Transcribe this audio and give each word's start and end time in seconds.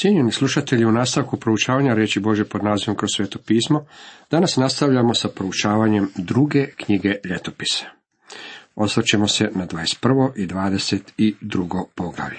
Cijenjeni 0.00 0.32
slušatelji, 0.32 0.84
u 0.84 0.92
nastavku 0.92 1.36
proučavanja 1.36 1.94
riječi 1.94 2.20
Bože 2.20 2.44
pod 2.44 2.64
nazivom 2.64 2.96
kroz 2.96 3.10
sveto 3.16 3.38
pismo, 3.46 3.86
danas 4.30 4.56
nastavljamo 4.56 5.14
sa 5.14 5.28
proučavanjem 5.28 6.10
druge 6.16 6.66
knjige 6.66 7.14
ljetopisa. 7.24 7.84
Osvrćemo 8.74 9.28
se 9.28 9.50
na 9.54 9.66
21. 9.66 10.30
i 10.36 10.46
22. 10.46 11.84
poglavlje. 11.94 12.38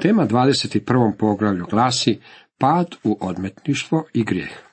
Tema 0.00 0.26
21. 0.26 1.12
poglavlju 1.18 1.66
glasi 1.70 2.20
pad 2.58 2.86
u 3.04 3.18
odmetništvo 3.20 4.04
i 4.14 4.24
grijeh. 4.24 4.71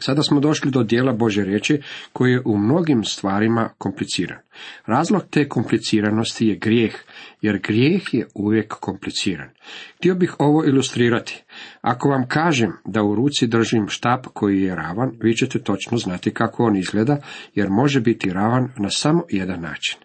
Sada 0.00 0.22
smo 0.22 0.40
došli 0.40 0.70
do 0.70 0.82
dijela 0.82 1.12
Bože 1.12 1.44
riječi 1.44 1.80
koji 2.12 2.32
je 2.32 2.42
u 2.44 2.58
mnogim 2.58 3.04
stvarima 3.04 3.68
kompliciran. 3.78 4.38
Razlog 4.86 5.22
te 5.30 5.48
kompliciranosti 5.48 6.46
je 6.46 6.56
grijeh, 6.56 6.94
jer 7.42 7.58
grijeh 7.58 8.02
je 8.12 8.26
uvijek 8.34 8.74
kompliciran. 8.80 9.48
Htio 9.96 10.14
bih 10.14 10.34
ovo 10.38 10.64
ilustrirati. 10.64 11.44
Ako 11.80 12.08
vam 12.08 12.28
kažem 12.28 12.72
da 12.84 13.02
u 13.02 13.14
ruci 13.14 13.46
držim 13.46 13.88
štap 13.88 14.26
koji 14.32 14.62
je 14.62 14.74
ravan, 14.74 15.10
vi 15.20 15.34
ćete 15.34 15.62
točno 15.62 15.98
znati 15.98 16.34
kako 16.34 16.64
on 16.64 16.76
izgleda, 16.76 17.18
jer 17.54 17.70
može 17.70 18.00
biti 18.00 18.32
ravan 18.32 18.72
na 18.78 18.90
samo 18.90 19.22
jedan 19.30 19.60
način. 19.60 19.98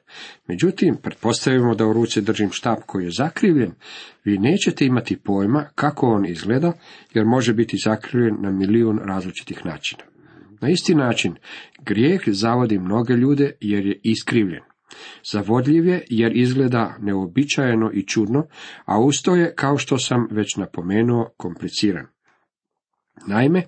Međutim, 0.48 0.98
pretpostavimo 1.04 1.76
da 1.76 1.86
u 1.86 1.94
ruci 1.94 2.22
držim 2.22 2.50
štap 2.52 2.80
koji 2.86 3.04
je 3.04 3.12
zakrivljen, 3.12 3.72
vi 4.24 4.38
nećete 4.38 4.86
imati 4.86 5.18
pojma 5.18 5.70
kako 5.76 6.08
on 6.08 6.26
izgleda, 6.26 6.74
jer 7.14 7.26
može 7.26 7.54
biti 7.54 7.78
zakrivljen 7.86 8.36
na 8.40 8.52
milijun 8.52 9.00
različitih 9.04 9.66
načina. 9.66 10.04
Na 10.62 10.70
isti 10.70 10.96
način, 10.96 11.36
grijeh 11.80 12.22
zavodi 12.28 12.80
mnoge 12.80 13.14
ljude 13.14 13.52
jer 13.60 13.86
je 13.86 14.00
iskrivljen. 14.04 14.62
Zavodljiv 15.32 15.88
je 15.88 16.06
jer 16.10 16.38
izgleda 16.38 16.98
neobičajeno 17.00 17.92
i 17.94 18.08
čudno, 18.08 18.48
a 18.86 19.00
usto 19.00 19.36
je, 19.36 19.54
kao 19.56 19.78
što 19.78 19.98
sam 19.98 20.28
već 20.32 20.56
napomenuo, 20.56 21.30
kompliciran. 21.38 22.06
Naime, 23.28 23.64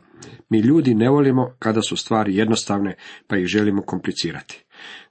mi 0.50 0.60
ljudi 0.60 0.94
ne 0.94 1.10
volimo 1.10 1.56
kada 1.60 1.82
su 1.82 1.98
stvari 1.98 2.36
jednostavne, 2.36 2.96
pa 3.28 3.38
ih 3.38 3.46
želimo 3.46 3.82
komplicirati. 3.82 4.63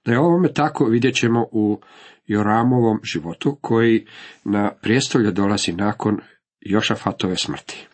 Da 0.05 0.13
je 0.13 0.19
ovome 0.19 0.53
tako 0.53 0.85
vidjet 0.85 1.15
ćemo 1.15 1.47
u 1.53 1.81
Joramovom 2.27 3.01
životu, 3.03 3.59
koji 3.61 4.07
na 4.45 4.73
prijestolje 4.83 5.31
dolazi 5.31 5.73
nakon 5.73 6.21
Jošafatove 6.61 7.37
smrti. 7.37 7.87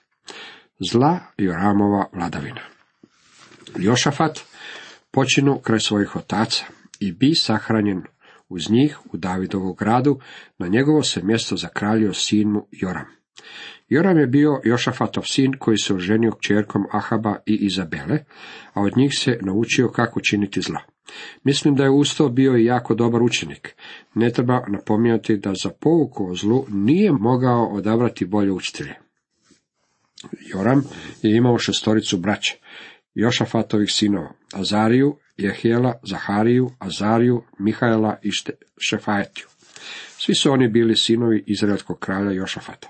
Zla 0.90 1.20
Joramova 1.36 2.06
vladavina. 2.12 2.60
Jošafat 3.78 4.40
počinu 5.10 5.58
kraj 5.58 5.80
svojih 5.80 6.16
otaca 6.16 6.64
i 7.00 7.12
bi 7.12 7.34
sahranjen 7.34 8.02
uz 8.48 8.70
njih 8.70 8.98
u 9.12 9.16
Davidovu 9.16 9.74
gradu, 9.74 10.20
na 10.58 10.68
njegovo 10.68 11.02
se 11.02 11.22
mjesto 11.22 11.56
zakraljio 11.56 12.12
sin 12.12 12.48
mu 12.48 12.68
Joram. 12.70 13.06
Joram 13.88 14.18
je 14.18 14.26
bio 14.26 14.60
Jošafatov 14.64 15.22
sin 15.22 15.52
koji 15.58 15.78
se 15.78 15.94
oženio 15.94 16.32
kćerkom 16.32 16.82
Ahaba 16.92 17.36
i 17.46 17.54
Izabele, 17.54 18.24
a 18.72 18.80
od 18.82 18.96
njih 18.96 19.12
se 19.18 19.38
naučio 19.42 19.88
kako 19.88 20.20
činiti 20.20 20.60
zla. 20.60 20.80
Mislim 21.44 21.74
da 21.74 21.84
je 21.84 21.90
usto 21.90 22.28
bio 22.28 22.56
i 22.56 22.64
jako 22.64 22.94
dobar 22.94 23.22
učenik. 23.22 23.76
Ne 24.14 24.30
treba 24.30 24.64
napominjati 24.68 25.36
da 25.36 25.52
za 25.62 25.70
pouku 25.70 26.30
o 26.30 26.34
zlu 26.34 26.64
nije 26.68 27.12
mogao 27.12 27.66
odabrati 27.66 28.26
bolje 28.26 28.52
učitelje. 28.52 28.94
Joram 30.46 30.84
je 31.22 31.36
imao 31.36 31.58
šestoricu 31.58 32.16
braće, 32.16 32.58
Jošafatovih 33.14 33.88
sinova, 33.92 34.32
Azariju, 34.52 35.16
Jehijela, 35.36 36.00
Zahariju, 36.02 36.70
Azariju, 36.78 37.42
Mihajla 37.58 38.18
i 38.22 38.30
Šefajetiju. 38.78 39.46
Svi 40.18 40.34
su 40.34 40.52
oni 40.52 40.68
bili 40.68 40.96
sinovi 40.96 41.44
izraelskog 41.46 41.98
kralja 41.98 42.30
Jošafata. 42.30 42.88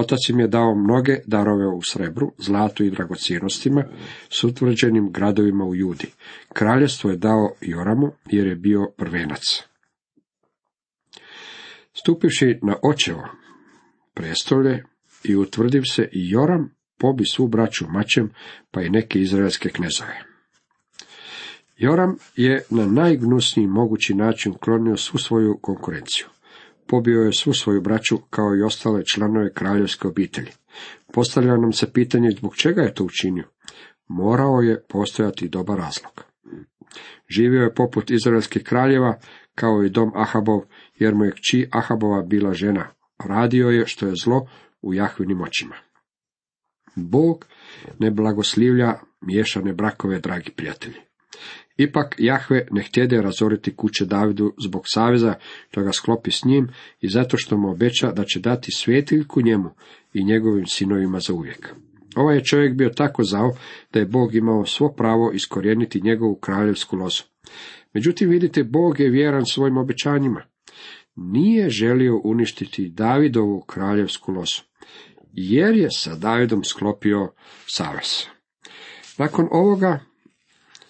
Otac 0.00 0.28
im 0.28 0.40
je 0.40 0.48
dao 0.48 0.74
mnoge 0.74 1.16
darove 1.26 1.66
u 1.66 1.82
srebru, 1.82 2.32
zlatu 2.38 2.84
i 2.84 2.90
dragocjenostima 2.90 3.84
s 4.30 4.44
utvrđenim 4.44 5.12
gradovima 5.12 5.64
u 5.64 5.74
Judi. 5.74 6.06
Kraljestvo 6.52 7.10
je 7.10 7.16
dao 7.16 7.54
Joramu 7.60 8.12
jer 8.30 8.46
je 8.46 8.56
bio 8.56 8.92
prvenac. 8.96 9.62
Stupivši 11.92 12.58
na 12.62 12.76
očevo 12.82 13.28
prestolje 14.14 14.84
i 15.24 15.36
utvrdiv 15.36 15.82
se 15.82 16.08
i 16.12 16.30
Joram 16.30 16.70
pobi 16.98 17.24
svu 17.26 17.48
braću 17.48 17.84
mačem, 17.88 18.30
pa 18.70 18.82
i 18.82 18.90
neke 18.90 19.20
izraelske 19.20 19.68
knezove. 19.68 20.22
Joram 21.76 22.16
je 22.36 22.62
na 22.70 22.86
najgnusniji 22.86 23.66
mogući 23.66 24.14
način 24.14 24.54
klonio 24.54 24.96
svu 24.96 25.18
svoju 25.18 25.58
konkurenciju. 25.62 26.26
Pobio 26.88 27.20
je 27.20 27.32
svu 27.32 27.52
svoju 27.52 27.80
braću 27.80 28.18
kao 28.30 28.56
i 28.56 28.62
ostale 28.62 29.04
članove 29.04 29.52
kraljevske 29.52 30.08
obitelji. 30.08 30.50
Postavlja 31.12 31.56
nam 31.56 31.72
se 31.72 31.92
pitanje 31.92 32.30
zbog 32.30 32.56
čega 32.56 32.82
je 32.82 32.94
to 32.94 33.04
učinio. 33.04 33.44
Morao 34.08 34.60
je 34.60 34.84
postojati 34.88 35.48
dobar 35.48 35.78
razlog. 35.78 36.24
Živio 37.28 37.62
je 37.62 37.74
poput 37.74 38.10
izraelskih 38.10 38.62
kraljeva, 38.62 39.18
kao 39.54 39.82
i 39.82 39.90
dom 39.90 40.12
Ahabov, 40.14 40.60
jer 40.94 41.14
mu 41.14 41.24
je 41.24 41.32
kći 41.32 41.68
Ahabova 41.72 42.22
bila 42.22 42.52
žena. 42.52 42.88
Radio 43.24 43.68
je 43.68 43.86
što 43.86 44.06
je 44.06 44.12
zlo 44.24 44.48
u 44.82 44.94
Jahvinim 44.94 45.40
očima. 45.40 45.74
Bog 46.96 47.46
ne 47.98 48.10
blagoslivlja 48.10 48.94
miješane 49.20 49.72
brakove, 49.72 50.20
dragi 50.20 50.50
prijatelji. 50.56 51.07
Ipak 51.78 52.14
Jahve 52.18 52.66
ne 52.70 52.82
htjede 52.82 53.22
razoriti 53.22 53.76
kuće 53.76 54.04
Davidu 54.04 54.54
zbog 54.64 54.82
saveza 54.86 55.34
što 55.70 55.82
ga 55.82 55.92
sklopi 55.92 56.30
s 56.30 56.44
njim 56.44 56.68
i 57.00 57.08
zato 57.08 57.36
što 57.36 57.56
mu 57.56 57.70
obeća 57.70 58.12
da 58.12 58.24
će 58.24 58.40
dati 58.40 58.72
svetiljku 58.72 59.42
njemu 59.42 59.70
i 60.12 60.24
njegovim 60.24 60.66
sinovima 60.66 61.20
za 61.20 61.34
uvijek. 61.34 61.74
Ovaj 62.16 62.36
je 62.36 62.44
čovjek 62.44 62.74
bio 62.74 62.88
tako 62.88 63.24
zao 63.24 63.52
da 63.92 63.98
je 63.98 64.06
Bog 64.06 64.34
imao 64.34 64.66
svo 64.66 64.92
pravo 64.92 65.32
iskorijeniti 65.34 66.00
njegovu 66.00 66.34
kraljevsku 66.34 66.96
lozu. 66.96 67.22
Međutim, 67.94 68.30
vidite, 68.30 68.64
Bog 68.64 69.00
je 69.00 69.10
vjeran 69.10 69.46
svojim 69.46 69.76
obećanjima. 69.76 70.42
Nije 71.16 71.70
želio 71.70 72.20
uništiti 72.24 72.88
Davidovu 72.88 73.60
kraljevsku 73.60 74.32
lozu, 74.32 74.62
jer 75.32 75.76
je 75.76 75.88
sa 75.90 76.14
Davidom 76.14 76.64
sklopio 76.64 77.32
savez. 77.66 78.24
Nakon 79.18 79.48
ovoga 79.50 80.07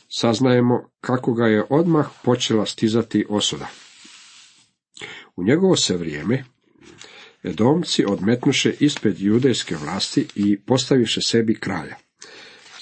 saznajemo 0.09 0.91
kako 1.01 1.33
ga 1.33 1.47
je 1.47 1.65
odmah 1.71 2.09
počela 2.23 2.67
stizati 2.67 3.27
osuda. 3.29 3.69
U 5.37 5.45
njegovo 5.45 5.77
se 5.77 5.97
vrijeme 5.97 6.45
Edomci 7.43 8.05
odmetnuše 8.05 8.75
ispred 8.81 9.21
judejske 9.21 9.77
vlasti 9.77 10.27
i 10.35 10.61
postaviše 10.61 11.21
sebi 11.21 11.55
kralja. 11.61 11.97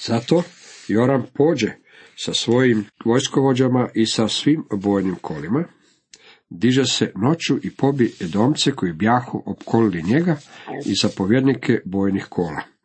Zato 0.00 0.42
Joram 0.88 1.26
pođe 1.34 1.72
sa 2.16 2.34
svojim 2.34 2.84
vojskovođama 3.04 3.88
i 3.94 4.06
sa 4.06 4.28
svim 4.28 4.64
bojnim 4.72 5.14
kolima, 5.14 5.64
diže 6.50 6.84
se 6.84 7.12
noću 7.14 7.58
i 7.62 7.70
pobi 7.70 8.14
Edomce 8.20 8.72
koji 8.72 8.92
bjahu 8.92 9.42
opkolili 9.46 10.02
njega 10.02 10.36
i 10.86 10.94
zapovjednike 11.02 11.80
bojnih 11.84 12.26
kola. 12.28 12.75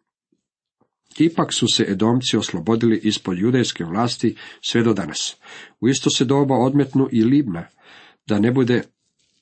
Ipak 1.20 1.54
su 1.54 1.66
se 1.74 1.86
Edomci 1.90 2.38
oslobodili 2.38 3.00
ispod 3.04 3.38
judejske 3.38 3.86
vlasti 3.86 4.36
sve 4.62 4.84
do 4.84 4.94
danas. 4.94 5.36
U 5.82 5.88
isto 5.88 6.10
se 6.10 6.26
doba 6.26 6.56
odmetnu 6.56 7.10
i 7.12 7.24
Libna, 7.24 7.68
da 8.28 8.40
ne 8.40 8.52
bude 8.52 8.84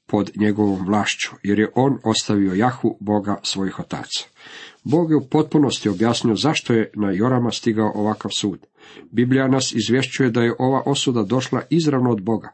pod 0.06 0.31
njegovom 0.35 0.85
vlašću, 0.85 1.29
jer 1.44 1.59
je 1.59 1.72
on 1.75 1.97
ostavio 2.03 2.53
Jahu, 2.53 2.97
Boga 3.00 3.40
svojih 3.44 3.79
otaca. 3.79 4.25
Bog 4.84 5.12
je 5.12 5.18
u 5.18 5.28
potpunosti 5.31 5.90
objasnio 5.90 6.35
zašto 6.35 6.74
je 6.74 6.91
na 6.96 7.12
Jorama 7.12 7.52
stigao 7.52 7.91
ovakav 7.96 8.31
sud. 8.31 8.59
Biblija 9.12 9.47
nas 9.47 9.72
izvješćuje 9.72 10.29
da 10.29 10.41
je 10.41 10.56
ova 10.59 10.84
osuda 10.85 11.24
došla 11.24 11.62
izravno 11.69 12.12
od 12.12 12.22
Boga. 12.22 12.50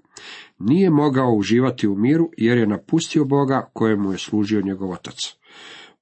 Nije 0.60 0.90
mogao 0.90 1.34
uživati 1.34 1.88
u 1.88 1.96
miru 1.96 2.30
jer 2.38 2.58
je 2.58 2.68
napustio 2.68 3.26
Boga 3.26 3.70
kojemu 3.74 4.12
je 4.12 4.18
služio 4.18 4.62
njegov 4.62 4.92
otac. 4.92 5.16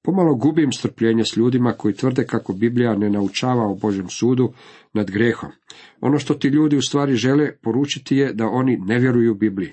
Pomalo 0.05 0.35
gubim 0.35 0.71
strpljenje 0.71 1.23
s 1.23 1.37
ljudima 1.37 1.71
koji 1.71 1.93
tvrde 1.93 2.25
kako 2.25 2.53
Biblija 2.53 2.95
ne 2.95 3.09
naučava 3.09 3.67
o 3.67 3.75
Božem 3.75 4.09
sudu 4.09 4.53
nad 4.93 5.11
grehom. 5.11 5.51
Ono 6.01 6.19
što 6.19 6.33
ti 6.33 6.47
ljudi 6.47 6.77
u 6.77 6.81
stvari 6.81 7.15
žele 7.15 7.51
poručiti 7.51 8.17
je 8.17 8.33
da 8.33 8.47
oni 8.47 8.77
ne 8.77 8.99
vjeruju 8.99 9.35
Bibliji. 9.35 9.71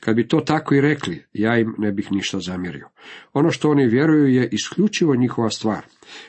Kad 0.00 0.16
bi 0.16 0.28
to 0.28 0.40
tako 0.40 0.74
i 0.74 0.80
rekli, 0.80 1.24
ja 1.32 1.58
im 1.58 1.74
ne 1.78 1.92
bih 1.92 2.12
ništa 2.12 2.40
zamjerio. 2.40 2.88
Ono 3.32 3.50
što 3.50 3.70
oni 3.70 3.86
vjeruju 3.86 4.26
je 4.26 4.48
isključivo 4.52 5.16
njihova 5.16 5.50
stvar. 5.50 5.84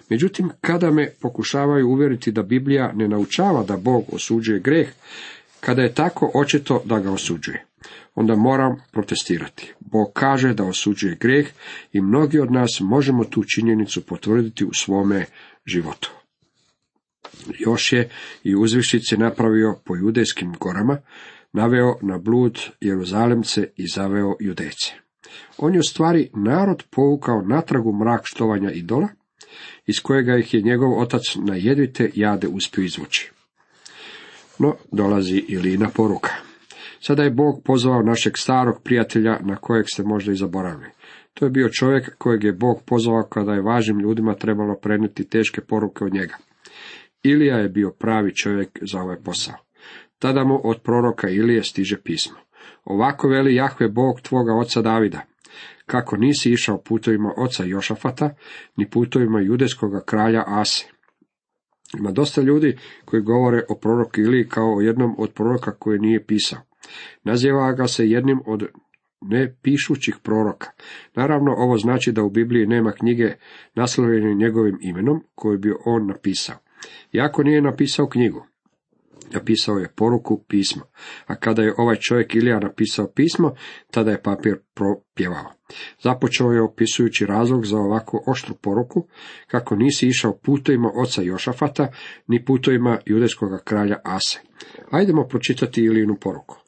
Međutim, 0.10 0.50
kada 0.62 0.92
me 0.92 1.10
pokušavaju 1.22 1.88
uvjeriti 1.88 2.32
da 2.32 2.44
Biblija 2.44 2.92
ne 2.96 3.08
naučava 3.08 3.64
da 3.64 3.78
Bog 3.78 4.04
osuđuje 4.12 4.60
greh, 4.60 4.90
kada 5.60 5.82
je 5.82 5.94
tako 5.94 6.32
očito 6.34 6.82
da 6.86 7.00
ga 7.00 7.12
osuđuje 7.12 7.71
onda 8.16 8.36
moram 8.36 8.82
protestirati. 8.92 9.74
Bog 9.80 10.12
kaže 10.14 10.54
da 10.54 10.64
osuđuje 10.64 11.18
greh 11.22 11.48
i 11.94 12.02
mnogi 12.02 12.40
od 12.40 12.52
nas 12.52 12.80
možemo 12.80 13.24
tu 13.24 13.44
činjenicu 13.56 14.06
potvrditi 14.06 14.66
u 14.66 14.74
svome 14.74 15.26
životu. 15.66 16.12
Još 17.60 17.94
je 17.94 18.10
i 18.44 18.56
uzvišice 18.56 19.18
napravio 19.18 19.80
po 19.86 19.96
judejskim 19.96 20.54
gorama, 20.60 20.98
naveo 21.54 21.96
na 22.02 22.18
blud 22.18 22.60
Jeruzalemce 22.82 23.68
i 23.76 23.88
zaveo 23.88 24.36
judejce. 24.40 24.94
On 25.58 25.74
je 25.74 25.80
u 25.80 25.84
stvari 25.84 26.30
narod 26.34 26.84
povukao 26.90 27.42
natragu 27.42 27.94
mrak 27.94 28.22
štovanja 28.24 28.72
idola, 28.72 29.08
iz 29.86 30.00
kojega 30.00 30.38
ih 30.38 30.54
je 30.54 30.62
njegov 30.62 31.00
otac 31.00 31.22
na 31.36 31.56
jedvite 31.56 32.12
jade 32.14 32.48
uspio 32.48 32.84
izvući. 32.84 33.32
No, 34.60 34.76
dolazi 34.92 35.46
Ilina 35.48 35.90
poruka. 35.90 36.51
Sada 37.04 37.24
je 37.24 37.32
Bog 37.32 37.62
pozvao 37.64 38.02
našeg 38.02 38.34
starog 38.38 38.82
prijatelja 38.84 39.40
na 39.42 39.56
kojeg 39.56 39.86
ste 39.94 40.04
možda 40.04 40.32
i 40.32 40.36
zaboravili. 40.36 40.90
To 41.34 41.46
je 41.46 41.50
bio 41.50 41.70
čovjek 41.70 42.18
kojeg 42.18 42.44
je 42.44 42.54
Bog 42.54 42.84
pozvao 42.86 43.24
kada 43.24 43.54
je 43.54 43.62
važnim 43.62 44.00
ljudima 44.00 44.36
trebalo 44.36 44.76
prenijeti 44.82 45.30
teške 45.30 45.62
poruke 45.62 46.06
od 46.06 46.14
njega. 46.14 46.36
Ilija 47.24 47.58
je 47.58 47.70
bio 47.70 47.92
pravi 47.92 48.36
čovjek 48.36 48.80
za 48.82 49.00
ovaj 49.00 49.18
posao. 49.24 49.56
Tada 50.20 50.44
mu 50.44 50.62
od 50.64 50.82
proroka 50.84 51.30
Ilije 51.30 51.64
stiže 51.64 52.02
pismo. 52.02 52.38
Ovako 52.86 53.28
veli 53.28 53.56
Jahve 53.56 53.88
Bog 53.88 54.22
tvoga 54.22 54.54
oca 54.54 54.82
Davida. 54.82 55.22
Kako 55.86 56.18
nisi 56.18 56.52
išao 56.52 56.82
putovima 56.82 57.34
oca 57.38 57.64
Jošafata, 57.64 58.36
ni 58.76 58.90
putovima 58.90 59.42
judeskoga 59.42 60.04
kralja 60.06 60.44
Ase. 60.48 60.86
Ima 62.00 62.12
dosta 62.12 62.42
ljudi 62.42 62.78
koji 63.06 63.22
govore 63.22 63.64
o 63.70 63.80
proroku 63.80 64.22
Iliji 64.22 64.48
kao 64.48 64.76
o 64.76 64.82
jednom 64.82 65.16
od 65.18 65.34
proroka 65.34 65.72
koji 65.72 66.00
nije 66.00 66.26
pisao. 66.26 66.71
Naziva 67.24 67.74
ga 67.74 67.88
se 67.88 68.10
jednim 68.10 68.40
od 68.46 68.68
nepišućih 69.22 70.16
proroka. 70.24 70.72
Naravno, 71.16 71.52
ovo 71.58 71.78
znači 71.78 72.12
da 72.12 72.24
u 72.24 72.30
Bibliji 72.30 72.66
nema 72.66 72.92
knjige 72.92 73.34
naslovljene 73.76 74.36
njegovim 74.36 74.78
imenom 74.82 75.24
koju 75.36 75.60
bi 75.60 75.74
on 75.86 76.08
napisao. 76.08 76.56
Jako 77.12 77.44
nije 77.44 77.62
napisao 77.62 78.10
knjigu. 78.10 78.46
Napisao 79.34 79.78
je 79.78 79.94
poruku 79.96 80.44
pisma. 80.48 80.84
A 81.26 81.36
kada 81.36 81.62
je 81.62 81.74
ovaj 81.78 81.96
čovjek 81.96 82.36
Ilija 82.36 82.60
napisao 82.60 83.12
pismo, 83.16 83.54
tada 83.92 84.12
je 84.12 84.22
papir 84.22 84.58
propjevao. 84.74 85.52
Započeo 86.04 86.52
je 86.52 86.62
opisujući 86.62 87.26
razlog 87.26 87.66
za 87.66 87.78
ovakvu 87.78 88.20
oštru 88.28 88.56
poruku, 88.56 89.08
kako 89.48 89.76
nisi 89.76 90.08
išao 90.08 90.38
putovima 90.38 90.92
oca 90.96 91.22
Jošafata, 91.22 91.88
ni 92.28 92.46
putovima 92.46 93.00
judejskog 93.06 93.50
kralja 93.64 94.00
Ase. 94.04 94.40
Ajdemo 94.92 95.24
pročitati 95.24 95.82
Ilijinu 95.82 96.16
poruku 96.22 96.61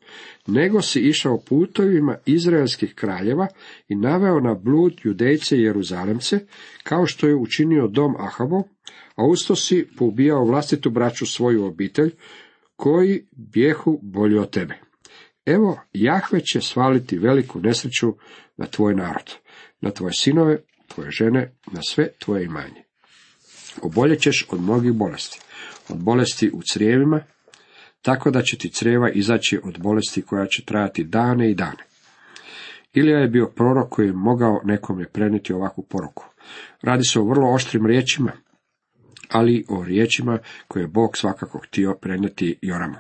nego 0.47 0.81
si 0.81 0.99
išao 0.99 1.41
putovima 1.49 2.17
izraelskih 2.25 2.95
kraljeva 2.95 3.47
i 3.87 3.95
naveo 3.95 4.39
na 4.39 4.53
blud 4.53 4.93
judejce 5.03 5.57
i 5.57 5.61
jeruzalemce, 5.61 6.39
kao 6.83 7.05
što 7.05 7.27
je 7.27 7.35
učinio 7.35 7.87
dom 7.87 8.15
Ahabo, 8.19 8.63
a 9.15 9.25
usto 9.25 9.55
si 9.55 9.87
poubijao 9.97 10.45
vlastitu 10.45 10.89
braću 10.89 11.25
svoju 11.25 11.65
obitelj, 11.65 12.11
koji 12.75 13.25
bjehu 13.31 13.99
bolje 14.01 14.39
od 14.39 14.49
tebe. 14.49 14.73
Evo, 15.45 15.79
Jahve 15.93 16.39
će 16.39 16.61
svaliti 16.61 17.17
veliku 17.17 17.59
nesreću 17.59 18.13
na 18.57 18.65
tvoj 18.65 18.95
narod, 18.95 19.33
na 19.81 19.91
tvoje 19.91 20.13
sinove, 20.13 20.57
tvoje 20.87 21.11
žene, 21.11 21.55
na 21.71 21.81
sve 21.81 22.07
tvoje 22.19 22.45
imanje. 22.45 22.83
Oboljećeš 23.81 24.47
od 24.49 24.61
mnogih 24.61 24.93
bolesti, 24.93 25.39
od 25.89 26.03
bolesti 26.03 26.51
u 26.53 26.61
crijevima, 26.71 27.23
tako 28.03 28.31
da 28.31 28.41
će 28.41 28.57
ti 28.57 28.69
creva 28.69 29.09
izaći 29.09 29.59
od 29.63 29.79
bolesti 29.79 30.21
koja 30.21 30.45
će 30.45 30.65
trajati 30.65 31.03
dane 31.03 31.51
i 31.51 31.55
dane. 31.55 31.83
Ilija 32.93 33.19
je 33.19 33.27
bio 33.27 33.51
prorok 33.55 33.89
koji 33.89 34.07
je 34.07 34.13
mogao 34.13 34.61
nekome 34.63 35.05
prenijeti 35.05 35.53
ovakvu 35.53 35.85
poruku. 35.89 36.25
Radi 36.81 37.03
se 37.03 37.19
o 37.19 37.23
vrlo 37.23 37.53
oštrim 37.53 37.85
riječima, 37.85 38.31
ali 39.29 39.65
o 39.69 39.83
riječima 39.83 40.39
koje 40.67 40.83
je 40.83 40.87
Bog 40.87 41.17
svakako 41.17 41.59
htio 41.59 41.97
prenijeti 42.01 42.59
Joramu. 42.61 42.95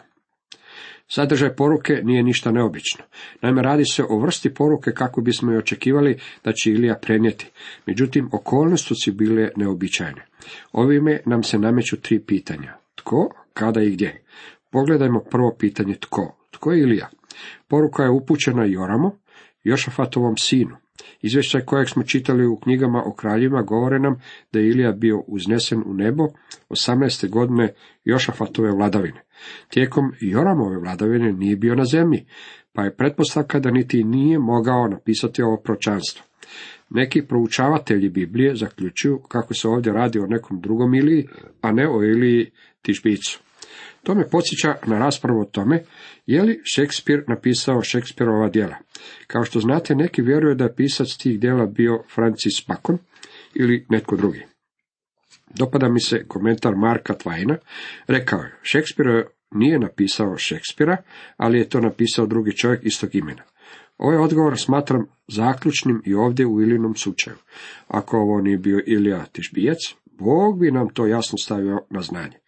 Sadržaj 1.07 1.55
poruke 1.55 1.93
nije 2.03 2.23
ništa 2.23 2.51
neobično. 2.51 3.03
Naime, 3.41 3.61
radi 3.61 3.85
se 3.85 4.03
o 4.09 4.19
vrsti 4.19 4.53
poruke 4.53 4.91
kako 4.91 5.21
bismo 5.21 5.53
i 5.53 5.57
očekivali 5.57 6.19
da 6.43 6.53
će 6.53 6.71
Ilija 6.71 6.95
prenijeti. 7.01 7.51
Međutim, 7.85 8.29
okolnosti 8.31 8.95
su 9.03 9.13
bile 9.13 9.49
neobičajne. 9.55 10.25
Ovime 10.71 11.19
nam 11.25 11.43
se 11.43 11.59
nameću 11.59 12.01
tri 12.01 12.19
pitanja. 12.19 12.77
Tko, 12.95 13.29
kada 13.53 13.81
i 13.81 13.89
gdje? 13.89 14.23
Pogledajmo 14.73 15.19
prvo 15.31 15.55
pitanje 15.59 15.95
tko. 15.99 16.35
Tko 16.51 16.71
je 16.71 16.81
Ilija? 16.81 17.09
Poruka 17.67 18.03
je 18.03 18.09
upućena 18.09 18.65
Joramo, 18.65 19.11
Jošafatovom 19.63 20.37
sinu. 20.37 20.75
Izvještaj 21.21 21.61
kojeg 21.61 21.89
smo 21.89 22.03
čitali 22.03 22.47
u 22.47 22.59
knjigama 22.59 23.03
o 23.05 23.13
kraljima 23.13 23.61
govore 23.61 23.99
nam 23.99 24.15
da 24.53 24.59
je 24.59 24.69
Ilija 24.69 24.91
bio 24.91 25.23
uznesen 25.27 25.83
u 25.85 25.93
nebo 25.93 26.23
18. 26.69 27.29
godine 27.29 27.73
Jošafatove 28.03 28.71
vladavine. 28.71 29.23
Tijekom 29.69 30.11
Joramove 30.21 30.77
vladavine 30.77 31.33
nije 31.33 31.55
bio 31.55 31.75
na 31.75 31.85
zemlji, 31.85 32.25
pa 32.73 32.83
je 32.83 32.95
pretpostavka 32.95 33.59
da 33.59 33.71
niti 33.71 34.03
nije 34.03 34.39
mogao 34.39 34.87
napisati 34.87 35.41
ovo 35.41 35.57
pročanstvo. 35.57 36.25
Neki 36.89 37.21
proučavatelji 37.21 38.09
Biblije 38.09 38.55
zaključuju 38.55 39.19
kako 39.27 39.53
se 39.53 39.67
ovdje 39.67 39.93
radi 39.93 40.19
o 40.19 40.27
nekom 40.27 40.61
drugom 40.61 40.93
Iliji, 40.93 41.27
a 41.61 41.71
ne 41.71 41.89
o 41.89 42.03
Iliji 42.03 42.51
Tišbicu. 42.81 43.42
To 44.03 44.15
me 44.15 44.29
podsjeća 44.29 44.75
na 44.85 44.99
raspravu 44.99 45.41
o 45.41 45.45
tome, 45.45 45.83
je 46.25 46.43
li 46.43 46.61
Šekspir 46.63 47.23
napisao 47.27 47.81
Šekspirova 47.81 48.49
djela. 48.49 48.75
Kao 49.27 49.43
što 49.43 49.59
znate, 49.59 49.95
neki 49.95 50.21
vjeruju 50.21 50.55
da 50.55 50.63
je 50.63 50.75
pisac 50.75 51.17
tih 51.17 51.39
djela 51.39 51.65
bio 51.65 52.03
Francis 52.15 52.67
Bacon 52.67 52.97
ili 53.55 53.85
netko 53.89 54.15
drugi. 54.15 54.45
Dopada 55.55 55.89
mi 55.89 56.01
se 56.01 56.27
komentar 56.27 56.75
Marka 56.75 57.13
Tvajna, 57.13 57.57
rekao 58.07 58.39
je, 58.39 58.57
Šekspir 58.61 59.23
nije 59.51 59.79
napisao 59.79 60.37
Šekspira, 60.37 60.97
ali 61.37 61.57
je 61.57 61.69
to 61.69 61.79
napisao 61.79 62.25
drugi 62.25 62.57
čovjek 62.57 62.85
istog 62.85 63.15
imena. 63.15 63.43
Ovaj 63.97 64.17
odgovor 64.17 64.59
smatram 64.59 65.05
zaključnim 65.27 66.01
i 66.05 66.13
ovdje 66.13 66.45
u 66.45 66.61
Ilinom 66.61 66.95
slučaju. 66.95 67.35
Ako 67.87 68.17
ovo 68.17 68.41
nije 68.41 68.57
bio 68.57 68.81
Ilija 68.85 69.25
Tišbijac, 69.31 69.79
Bog 70.05 70.59
bi 70.59 70.71
nam 70.71 70.89
to 70.89 71.07
jasno 71.07 71.37
stavio 71.37 71.81
na 71.89 72.01
znanje. 72.01 72.42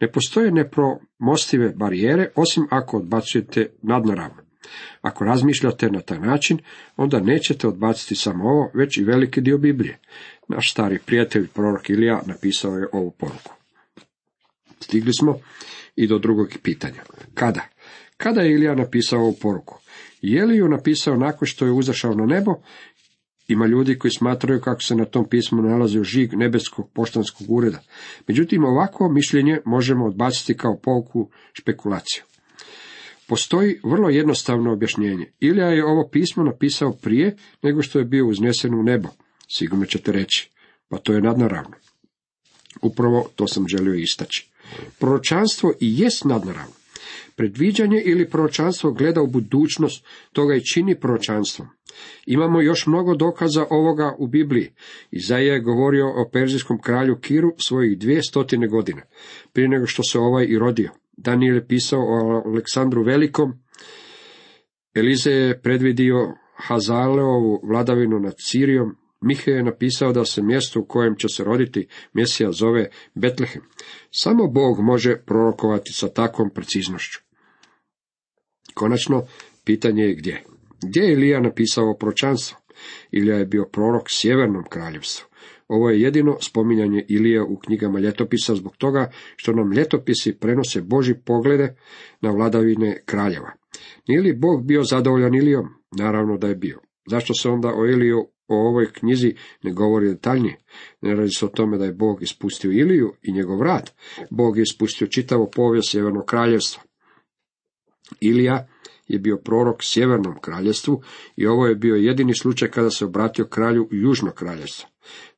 Ne 0.00 0.12
postoje 0.12 0.50
nepromostive 0.50 1.72
barijere, 1.76 2.30
osim 2.34 2.66
ako 2.70 2.96
odbacujete 2.96 3.70
nadnaravno. 3.82 4.42
Ako 5.00 5.24
razmišljate 5.24 5.90
na 5.90 6.00
taj 6.00 6.18
način, 6.18 6.58
onda 6.96 7.20
nećete 7.20 7.68
odbaciti 7.68 8.14
samo 8.14 8.44
ovo, 8.44 8.70
već 8.74 8.96
i 8.96 9.04
veliki 9.04 9.40
dio 9.40 9.58
Biblije. 9.58 9.98
Naš 10.48 10.72
stari 10.72 10.98
prijatelj, 11.06 11.48
prorok 11.48 11.90
Ilija, 11.90 12.20
napisao 12.26 12.76
je 12.76 12.88
ovu 12.92 13.10
poruku. 13.10 13.52
Stigli 14.80 15.12
smo 15.20 15.38
i 15.96 16.06
do 16.06 16.18
drugog 16.18 16.48
pitanja. 16.62 17.02
Kada? 17.34 17.60
Kada 18.16 18.40
je 18.40 18.52
Ilija 18.52 18.74
napisao 18.74 19.20
ovu 19.20 19.36
poruku? 19.42 19.78
Je 20.22 20.44
li 20.46 20.56
ju 20.56 20.68
napisao 20.68 21.16
nakon 21.16 21.46
što 21.46 21.64
je 21.66 21.72
uzašao 21.72 22.14
na 22.14 22.26
nebo 22.26 22.54
ima 23.48 23.66
ljudi 23.66 23.98
koji 23.98 24.10
smatraju 24.10 24.60
kako 24.60 24.82
se 24.82 24.94
na 24.94 25.04
tom 25.04 25.28
pismu 25.28 25.62
nalazi 25.62 26.02
žig 26.02 26.34
nebeskog 26.34 26.90
poštanskog 26.94 27.50
ureda. 27.50 27.78
Međutim, 28.28 28.64
ovako 28.64 29.08
mišljenje 29.08 29.60
možemo 29.64 30.06
odbaciti 30.06 30.56
kao 30.56 30.78
pouku 30.82 31.30
špekulaciju. 31.52 32.22
Postoji 33.28 33.80
vrlo 33.84 34.08
jednostavno 34.08 34.72
objašnjenje. 34.72 35.32
Ilija 35.40 35.66
je 35.66 35.84
ovo 35.84 36.08
pismo 36.12 36.44
napisao 36.44 36.92
prije 36.92 37.36
nego 37.62 37.82
što 37.82 37.98
je 37.98 38.04
bio 38.04 38.26
uznesen 38.26 38.74
u 38.74 38.82
nebo. 38.82 39.08
Sigurno 39.48 39.86
ćete 39.86 40.12
reći. 40.12 40.50
Pa 40.88 40.98
to 40.98 41.12
je 41.12 41.20
nadnaravno. 41.20 41.76
Upravo 42.82 43.28
to 43.36 43.46
sam 43.46 43.68
želio 43.68 43.94
istaći. 43.94 44.50
Proročanstvo 44.98 45.72
i 45.80 46.00
jest 46.00 46.24
nadnaravno. 46.24 46.74
Predviđanje 47.36 48.02
ili 48.04 48.30
proročanstvo 48.30 48.92
gleda 48.92 49.22
u 49.22 49.26
budućnost, 49.26 50.06
toga 50.32 50.54
i 50.54 50.64
čini 50.64 51.00
proročanstvom. 51.00 51.68
Imamo 52.26 52.60
još 52.60 52.86
mnogo 52.86 53.14
dokaza 53.14 53.66
ovoga 53.70 54.14
u 54.18 54.26
Bibliji. 54.26 54.72
Izaija 55.10 55.54
je 55.54 55.60
govorio 55.60 56.06
o 56.06 56.28
perzijskom 56.32 56.80
kralju 56.80 57.16
Kiru 57.20 57.54
svojih 57.58 57.98
dvije 57.98 58.22
stotine 58.22 58.68
godina, 58.68 59.02
prije 59.52 59.68
nego 59.68 59.86
što 59.86 60.02
se 60.02 60.18
ovaj 60.18 60.46
i 60.48 60.58
rodio. 60.58 60.90
Daniel 61.16 61.54
je 61.54 61.66
pisao 61.66 62.00
o 62.00 62.42
Aleksandru 62.46 63.02
Velikom, 63.02 63.52
Elize 64.96 65.30
je 65.30 65.60
predvidio 65.60 66.34
Hazaleovu 66.54 67.60
vladavinu 67.62 68.18
nad 68.18 68.34
Sirijom, 68.38 68.96
Mihe 69.20 69.50
je 69.50 69.62
napisao 69.62 70.12
da 70.12 70.24
se 70.24 70.42
mjesto 70.42 70.80
u 70.80 70.84
kojem 70.84 71.16
će 71.16 71.28
se 71.28 71.44
roditi 71.44 71.88
Mesija 72.12 72.52
zove 72.52 72.88
Betlehem. 73.14 73.62
Samo 74.10 74.46
Bog 74.46 74.80
može 74.80 75.16
prorokovati 75.16 75.92
sa 75.92 76.08
takvom 76.08 76.50
preciznošću. 76.50 77.20
Konačno, 78.74 79.26
pitanje 79.64 80.02
je 80.02 80.14
gdje. 80.14 80.42
Gdje 80.82 81.00
je 81.00 81.12
Ilija 81.12 81.40
napisao 81.40 81.96
pročanstvo? 82.00 82.58
Ilija 83.10 83.36
je 83.36 83.46
bio 83.46 83.64
prorok 83.72 84.06
sjevernom 84.08 84.64
kraljevstvu. 84.70 85.26
Ovo 85.68 85.90
je 85.90 86.00
jedino 86.00 86.36
spominjanje 86.40 87.04
Ilije 87.08 87.42
u 87.42 87.58
knjigama 87.58 87.98
ljetopisa 87.98 88.54
zbog 88.54 88.76
toga 88.76 89.10
što 89.36 89.52
nam 89.52 89.72
ljetopisi 89.72 90.38
prenose 90.38 90.82
Boži 90.82 91.14
poglede 91.24 91.76
na 92.20 92.30
vladavine 92.30 93.02
kraljeva. 93.04 93.52
Nije 94.08 94.20
li 94.20 94.36
Bog 94.36 94.66
bio 94.66 94.84
zadovoljan 94.84 95.34
Ilijom? 95.34 95.68
Naravno 95.98 96.38
da 96.38 96.48
je 96.48 96.54
bio. 96.54 96.80
Zašto 97.10 97.34
se 97.34 97.48
onda 97.48 97.68
o 97.68 97.86
Iliju 97.86 98.28
o 98.48 98.68
ovoj 98.68 98.92
knjizi 98.92 99.34
ne 99.62 99.72
govori 99.72 100.08
detaljnije? 100.08 100.58
Ne 101.00 101.14
radi 101.14 101.30
se 101.38 101.46
o 101.46 101.48
tome 101.48 101.78
da 101.78 101.84
je 101.84 101.92
Bog 101.92 102.22
ispustio 102.22 102.70
Iliju 102.70 103.12
i 103.22 103.32
njegov 103.32 103.62
rad. 103.62 103.90
Bog 104.30 104.56
je 104.58 104.62
ispustio 104.62 105.06
čitavo 105.06 105.50
povijest 105.50 105.90
Sjevernog 105.90 106.24
kraljevstva. 106.24 106.82
Ilija 108.20 108.66
je 109.08 109.18
bio 109.18 109.36
prorok 109.36 109.76
sjevernom 109.80 110.34
kraljestvu 110.40 111.02
i 111.36 111.46
ovo 111.46 111.66
je 111.66 111.74
bio 111.74 111.94
jedini 111.94 112.34
slučaj 112.34 112.70
kada 112.70 112.90
se 112.90 113.04
obratio 113.04 113.46
kralju 113.46 113.82
u 113.82 113.94
južno 113.94 114.30
kraljevstvo. 114.30 114.88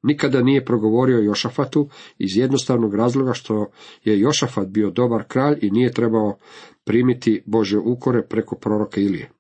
Nikada 0.03 0.43
nije 0.43 0.65
progovorio 0.65 1.19
Jošafatu 1.19 1.89
iz 2.19 2.37
jednostavnog 2.37 2.95
razloga 2.95 3.33
što 3.33 3.71
je 4.05 4.21
Jošafat 4.21 4.69
bio 4.69 4.91
dobar 4.91 5.25
kralj 5.29 5.59
i 5.63 5.71
nije 5.71 5.93
trebao 5.93 6.39
primiti 6.85 7.43
Bože 7.47 7.79
ukore 7.79 8.23
preko 8.29 8.57
proroka 8.57 9.01
Ilije. 9.01 9.31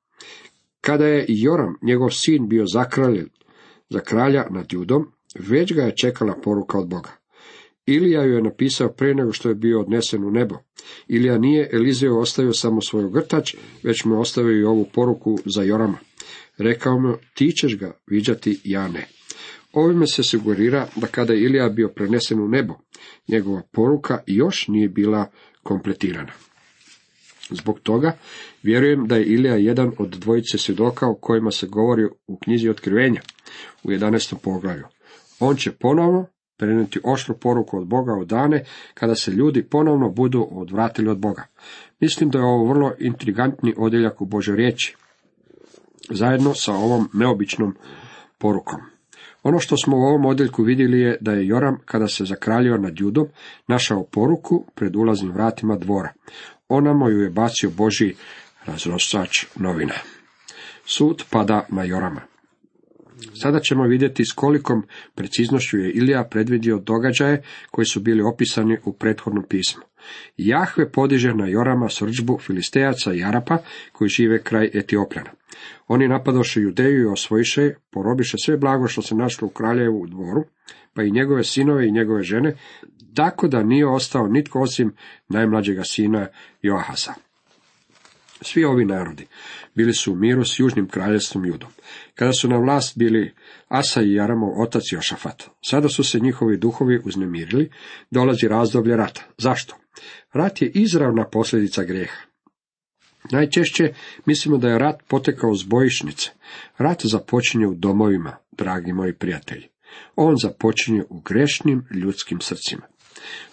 Kada 0.81 1.07
je 1.07 1.25
Joram, 1.29 1.75
njegov 1.83 2.11
sin, 2.11 2.49
bio 2.49 2.65
zakraljen 2.73 3.29
za 3.91 4.01
kralja 4.01 4.47
nad 4.51 4.73
Judom, 4.73 5.07
već 5.39 5.73
ga 5.75 5.83
je 5.83 5.97
čekala 5.97 6.35
poruka 6.45 6.79
od 6.79 6.89
Boga. 6.89 7.11
Ilija 7.87 8.25
ju 8.25 8.35
je 8.35 8.43
napisao 8.43 8.89
prije 8.89 9.15
nego 9.15 9.33
što 9.33 9.49
je 9.49 9.55
bio 9.55 9.81
odnesen 9.81 10.25
u 10.25 10.31
nebo. 10.31 10.55
Ilija 11.09 11.39
nije 11.39 11.71
Elizeo 11.73 12.19
ostavio 12.19 12.53
samo 12.53 12.81
svoju 12.81 13.11
grtač, 13.11 13.55
već 13.83 14.05
mu 14.05 14.21
ostavio 14.21 14.61
i 14.61 14.65
ovu 14.65 14.87
poruku 14.95 15.39
za 15.45 15.63
Jorama. 15.63 15.99
Rekao 16.59 17.01
mu, 17.01 17.15
ti 17.35 17.53
ćeš 17.53 17.79
ga 17.79 18.01
viđati, 18.07 18.61
ja 18.65 18.89
ne. 18.89 19.07
Ovime 19.73 20.07
se 20.07 20.23
sugerira 20.23 20.89
da 20.97 21.07
kada 21.07 21.33
je 21.33 21.43
Ilija 21.43 21.69
bio 21.69 21.89
prenesen 21.89 22.41
u 22.41 22.49
nebo, 22.49 22.75
njegova 23.29 23.63
poruka 23.73 24.19
još 24.27 24.69
nije 24.69 24.89
bila 24.89 25.31
kompletirana. 25.63 26.33
Zbog 27.51 27.81
toga 27.81 28.17
vjerujem 28.63 29.07
da 29.07 29.17
je 29.17 29.25
Ilija 29.25 29.55
jedan 29.55 29.93
od 29.99 30.09
dvojice 30.09 30.59
svjedoka 30.59 31.07
o 31.07 31.15
kojima 31.15 31.51
se 31.51 31.67
govori 31.67 32.05
u 32.27 32.39
knjizi 32.39 32.69
Otkrivenja 32.69 33.21
u 33.83 33.89
11. 33.89 34.35
poglavlju. 34.43 34.85
On 35.41 35.57
će 35.57 35.73
ponovno 35.73 36.27
prenijeti 36.59 37.01
oštru 37.05 37.35
poruku 37.41 37.79
od 37.79 37.87
Boga 37.87 38.13
od 38.13 38.29
dane 38.29 38.65
kada 38.95 39.15
se 39.15 39.31
ljudi 39.31 39.63
ponovno 39.63 40.11
budu 40.11 40.49
odvratili 40.51 41.11
od 41.11 41.19
Boga. 41.19 41.43
Mislim 42.01 42.31
da 42.31 42.39
je 42.39 42.45
ovo 42.45 42.73
vrlo 42.73 42.93
intrigantni 42.99 43.75
odjeljak 43.77 44.21
u 44.21 44.27
Božoj 44.27 44.57
riječi, 44.57 44.97
zajedno 46.11 46.55
sa 46.55 46.75
ovom 46.75 47.09
neobičnom 47.15 47.77
porukom. 48.39 48.81
Ono 49.43 49.59
što 49.59 49.77
smo 49.77 49.97
u 49.97 50.01
ovom 50.01 50.27
odjeljku 50.27 50.63
vidjeli 50.63 51.01
je 51.01 51.19
da 51.21 51.33
je 51.33 51.47
Joram, 51.47 51.79
kada 51.85 52.09
se 52.09 52.25
zakraljio 52.25 52.77
nad 52.77 53.01
Judom, 53.01 53.27
našao 53.67 54.05
poruku 54.05 54.67
pred 54.75 54.97
ulaznim 54.97 55.33
vratima 55.33 55.77
dvora. 55.77 56.13
Ona 56.69 56.93
mu 56.95 57.11
ju 57.11 57.21
je 57.21 57.31
bacio 57.31 57.71
Boži 57.71 58.15
razrosač 58.67 59.47
novina. 59.57 59.95
Sud 60.85 61.25
pada 61.31 61.67
na 61.69 61.85
Jorama. 61.85 62.21
Sada 63.43 63.61
ćemo 63.61 63.87
vidjeti 63.87 64.25
s 64.25 64.33
kolikom 64.33 64.83
preciznošću 65.15 65.79
je 65.79 65.93
Ilija 65.93 66.25
predvidio 66.31 66.79
događaje 66.79 67.43
koji 67.71 67.87
su 67.87 68.01
bili 68.01 68.23
opisani 68.23 68.79
u 68.85 68.93
prethodnom 68.93 69.45
pismu. 69.49 69.83
Jahve 70.37 70.93
podiže 70.93 71.35
na 71.35 71.47
Jorama 71.47 71.89
srđbu 71.89 72.39
filistejaca 72.39 73.15
i 73.15 73.25
Arapa 73.25 73.59
koji 73.93 74.09
žive 74.09 74.43
kraj 74.43 74.71
Etiopljana. 74.75 75.31
Oni 75.89 76.09
napadoše 76.09 76.61
Judeju 76.61 77.01
i 77.01 77.13
osvojiše, 77.13 77.75
porobiše 77.91 78.37
sve 78.45 78.57
blago 78.57 78.89
što 78.89 79.03
se 79.03 79.15
našlo 79.15 79.49
u 79.49 79.51
kraljevu 79.51 80.07
dvoru, 80.07 80.45
pa 80.95 81.03
i 81.03 81.11
njegove 81.11 81.45
sinove 81.45 81.89
i 81.89 81.93
njegove 81.93 82.23
žene, 82.23 82.57
tako 83.19 83.49
da 83.49 83.63
nije 83.63 83.87
ostao 83.87 84.29
nitko 84.29 84.61
osim 84.61 84.95
najmlađega 85.29 85.85
sina 85.85 86.27
Joahasa. 86.63 87.15
Svi 88.43 88.65
ovi 88.65 88.85
narodi 88.85 89.27
bili 89.75 89.93
su 89.93 90.13
u 90.13 90.17
miru 90.17 90.45
s 90.45 90.61
južnim 90.61 90.89
kraljevstvom 90.89 91.45
Judom. 91.45 91.71
Kada 92.15 92.33
su 92.33 92.49
na 92.49 92.59
vlast 92.59 92.99
bili 92.99 93.35
Asa 93.69 94.03
i 94.03 94.15
Jaramov 94.15 94.63
otac 94.63 94.83
Jošafat, 94.93 95.43
sada 95.67 95.89
su 95.89 96.05
se 96.05 96.21
njihovi 96.21 96.57
duhovi 96.57 97.01
uznemirili, 97.05 97.71
dolazi 98.11 98.49
razdoblje 98.49 98.97
rata. 98.97 99.23
Zašto? 99.39 99.77
Rat 100.33 100.63
je 100.63 100.71
izravna 100.75 101.25
posljedica 101.33 101.85
grijeha. 101.85 102.21
Najčešće 103.31 103.93
mislimo 104.27 104.59
da 104.59 104.69
je 104.69 104.79
rat 104.79 105.03
potekao 105.09 105.55
s 105.55 105.65
bojišnice. 105.65 106.31
Rat 106.77 107.07
započinje 107.07 107.67
u 107.67 107.75
domovima, 107.75 108.37
dragi 108.53 108.93
moji 108.93 109.15
prijatelji. 109.15 109.69
On 110.17 110.37
započinje 110.37 111.05
u 111.09 111.21
grešnim 111.21 111.85
ljudskim 111.91 112.41
srcima. 112.41 112.87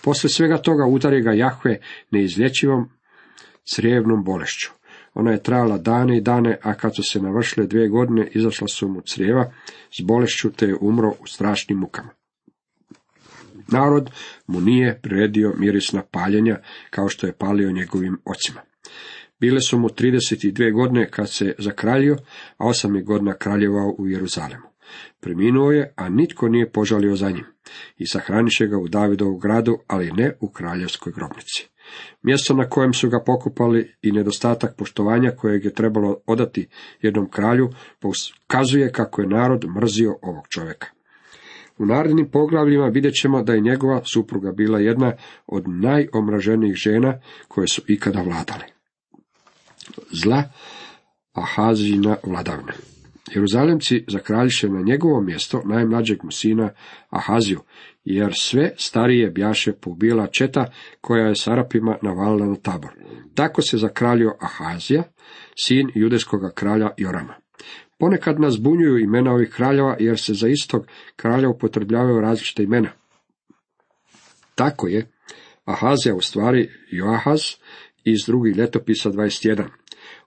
Poslije 0.03 0.29
svega 0.29 0.57
toga 0.57 0.85
udari 0.85 1.21
ga 1.21 1.31
Jahve 1.31 1.79
neizlječivom 2.11 2.89
crijevnom 3.63 4.23
bolešću. 4.23 4.69
Ona 5.13 5.31
je 5.31 5.43
trajala 5.43 5.77
dane 5.77 6.17
i 6.17 6.21
dane, 6.21 6.57
a 6.61 6.73
kad 6.73 6.95
su 6.95 7.03
se 7.03 7.19
navršile 7.19 7.67
dvije 7.67 7.87
godine, 7.87 8.27
izašla 8.31 8.67
su 8.67 8.87
mu 8.87 9.01
crijeva 9.01 9.51
s 9.99 10.01
bolešću, 10.01 10.51
te 10.51 10.65
je 10.65 10.77
umro 10.81 11.13
u 11.19 11.27
strašnim 11.27 11.77
mukama. 11.77 12.09
Narod 13.67 14.09
mu 14.47 14.61
nije 14.61 14.99
priredio 15.01 15.53
mirisna 15.57 16.03
paljenja, 16.11 16.57
kao 16.89 17.09
što 17.09 17.27
je 17.27 17.33
palio 17.33 17.71
njegovim 17.71 18.17
ocima. 18.25 18.61
Bile 19.39 19.61
su 19.61 19.79
mu 19.79 19.89
32 19.89 20.73
godine 20.73 21.09
kad 21.09 21.29
se 21.29 21.55
zakraljio, 21.57 22.17
a 22.57 22.67
osam 22.67 22.95
je 22.95 23.01
godina 23.01 23.33
kraljevao 23.33 23.95
u 23.97 24.07
Jeruzalemu. 24.07 24.74
Preminuo 25.19 25.71
je, 25.71 25.93
a 25.95 26.09
nitko 26.09 26.49
nije 26.49 26.71
požalio 26.71 27.15
za 27.15 27.29
njim. 27.29 27.45
I 27.97 28.07
sahraniše 28.07 28.67
ga 28.67 28.77
u 28.77 28.87
Davidovu 28.87 29.37
gradu, 29.37 29.77
ali 29.87 30.11
ne 30.11 30.33
u 30.39 30.49
kraljevskoj 30.49 31.13
grobnici. 31.15 31.69
Mjesto 32.21 32.53
na 32.53 32.69
kojem 32.69 32.93
su 32.93 33.09
ga 33.09 33.23
pokupali 33.25 33.95
i 34.01 34.11
nedostatak 34.11 34.75
poštovanja 34.77 35.31
kojeg 35.31 35.65
je 35.65 35.73
trebalo 35.73 36.17
odati 36.25 36.67
jednom 37.01 37.29
kralju 37.29 37.69
pokazuje 37.99 38.91
kako 38.91 39.21
je 39.21 39.27
narod 39.27 39.65
mrzio 39.75 40.17
ovog 40.21 40.47
čovjeka. 40.49 40.87
U 41.77 41.85
narednim 41.85 42.29
poglavljima 42.31 42.87
vidjet 42.87 43.13
ćemo 43.21 43.43
da 43.43 43.53
je 43.53 43.61
njegova 43.61 44.01
supruga 44.05 44.51
bila 44.51 44.79
jedna 44.79 45.13
od 45.47 45.67
najomraženijih 45.67 46.75
žena 46.75 47.19
koje 47.47 47.67
su 47.67 47.81
ikada 47.87 48.21
vladale. 48.21 48.65
Zla 50.11 50.43
Ahazina 51.33 52.17
vladavna. 52.23 52.73
Jeruzalemci 53.33 54.05
zakraljiše 54.07 54.69
na 54.69 54.81
njegovo 54.81 55.21
mjesto 55.21 55.61
najmlađeg 55.65 56.23
mu 56.23 56.31
sina 56.31 56.69
Ahaziju, 57.09 57.59
jer 58.03 58.31
sve 58.35 58.71
starije 58.77 59.31
bjaše 59.31 59.73
pobila 59.73 60.27
četa 60.27 60.65
koja 61.01 61.27
je 61.27 61.35
s 61.35 61.47
Arapima 61.47 61.97
navalila 62.01 62.45
na 62.45 62.55
tabor. 62.55 62.91
Tako 63.35 63.61
se 63.61 63.77
zakraljio 63.77 64.35
Ahazija, 64.39 65.03
sin 65.55 65.91
judeskog 65.95 66.41
kralja 66.55 66.89
Jorama. 66.97 67.33
Ponekad 67.97 68.39
nas 68.39 68.59
bunjuju 68.59 68.97
imena 68.97 69.31
ovih 69.31 69.49
kraljeva, 69.49 69.97
jer 69.99 70.19
se 70.19 70.33
za 70.33 70.47
istog 70.47 70.87
kralja 71.15 71.49
upotrebljavaju 71.49 72.21
različite 72.21 72.63
imena. 72.63 72.89
Tako 74.55 74.87
je 74.87 75.11
Ahazija 75.65 76.15
u 76.15 76.21
stvari 76.21 76.69
Joahaz 76.91 77.41
iz 78.03 78.25
drugih 78.25 78.57
ljetopisa 78.57 79.11
21. 79.11 79.63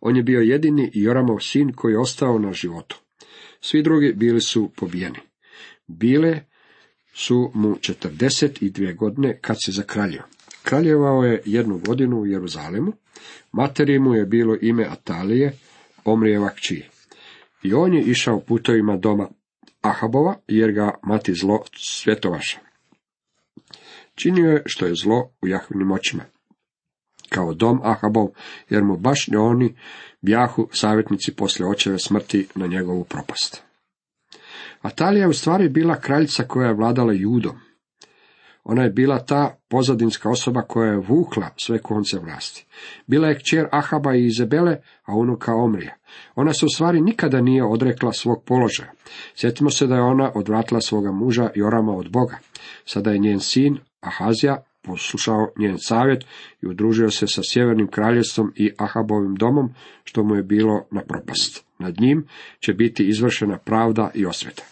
On 0.00 0.16
je 0.16 0.22
bio 0.22 0.40
jedini 0.40 0.90
Joramov 0.94 1.38
sin 1.40 1.72
koji 1.72 1.92
je 1.92 1.98
ostao 1.98 2.38
na 2.38 2.52
životu. 2.52 2.96
Svi 3.60 3.82
drugi 3.82 4.12
bili 4.12 4.40
su 4.40 4.70
pobijeni. 4.76 5.18
Bile 5.86 6.40
su 7.14 7.50
mu 7.54 7.68
42 7.74 8.96
godine 8.96 9.38
kad 9.40 9.56
se 9.64 9.72
zakraljio. 9.72 10.22
Kraljevao 10.62 11.24
je 11.24 11.42
jednu 11.44 11.78
godinu 11.78 12.20
u 12.20 12.26
Jeruzalemu, 12.26 12.92
materi 13.52 13.98
mu 13.98 14.14
je 14.14 14.26
bilo 14.26 14.56
ime 14.60 14.84
Atalije, 14.84 15.52
Omrijeva 16.04 16.48
kći. 16.48 16.84
I 17.62 17.74
on 17.74 17.94
je 17.94 18.02
išao 18.02 18.40
putovima 18.40 18.96
doma 18.96 19.28
Ahabova, 19.80 20.36
jer 20.48 20.72
ga 20.72 20.94
mati 21.02 21.34
zlo 21.34 21.62
svjetovaša. 21.76 22.58
Činio 24.14 24.50
je 24.50 24.62
što 24.66 24.86
je 24.86 24.94
zlo 24.94 25.30
u 25.42 25.48
Jahvinim 25.48 25.90
očima 25.90 26.24
kao 27.28 27.54
dom 27.54 27.80
Ahabov, 27.84 28.28
jer 28.68 28.84
mu 28.84 28.96
baš 28.96 29.28
ne 29.28 29.38
oni 29.38 29.74
bjahu 30.20 30.68
savjetnici 30.72 31.34
poslije 31.34 31.68
očeve 31.68 31.98
smrti 31.98 32.48
na 32.54 32.66
njegovu 32.66 33.04
propast. 33.04 33.62
Atalija 34.82 35.22
je 35.22 35.28
u 35.28 35.32
stvari 35.32 35.68
bila 35.68 36.00
kraljica 36.00 36.42
koja 36.42 36.68
je 36.68 36.74
vladala 36.74 37.12
judom. 37.12 37.56
Ona 38.64 38.82
je 38.82 38.90
bila 38.90 39.18
ta 39.18 39.56
pozadinska 39.68 40.30
osoba 40.30 40.62
koja 40.62 40.90
je 40.90 41.02
vukla 41.08 41.48
sve 41.56 41.78
konce 41.78 42.18
vlasti. 42.18 42.66
Bila 43.06 43.28
je 43.28 43.38
kćer 43.38 43.66
Ahaba 43.72 44.14
i 44.14 44.26
Izabele, 44.26 44.76
a 45.04 45.14
unuka 45.14 45.54
Omrija. 45.54 45.94
Ona 46.34 46.52
se 46.52 46.66
u 46.66 46.68
stvari 46.68 47.00
nikada 47.00 47.40
nije 47.40 47.64
odrekla 47.64 48.12
svog 48.12 48.44
položaja. 48.44 48.92
Sjetimo 49.34 49.70
se 49.70 49.86
da 49.86 49.94
je 49.94 50.02
ona 50.02 50.32
odvratila 50.34 50.80
svoga 50.80 51.12
muža 51.12 51.50
Jorama 51.54 51.92
od 51.92 52.10
Boga. 52.10 52.38
Sada 52.84 53.10
je 53.10 53.18
njen 53.18 53.40
sin 53.40 53.78
Ahazija 54.00 54.62
poslušao 54.88 55.48
njen 55.58 55.78
savjet 55.78 56.24
i 56.62 56.66
udružio 56.66 57.10
se 57.10 57.26
sa 57.26 57.40
sjevernim 57.44 57.88
kraljevstvom 57.88 58.52
i 58.56 58.72
Ahabovim 58.78 59.34
domom, 59.34 59.74
što 60.04 60.24
mu 60.24 60.34
je 60.34 60.42
bilo 60.42 60.86
na 60.90 61.02
propast. 61.08 61.64
Nad 61.78 62.00
njim 62.00 62.26
će 62.60 62.72
biti 62.72 63.08
izvršena 63.08 63.58
pravda 63.58 64.10
i 64.14 64.26
osveta. 64.26 64.62